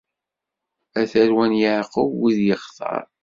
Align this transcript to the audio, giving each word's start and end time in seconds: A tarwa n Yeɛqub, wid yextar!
A 0.99 1.01
tarwa 1.11 1.45
n 1.51 1.53
Yeɛqub, 1.61 2.11
wid 2.19 2.39
yextar! 2.47 3.03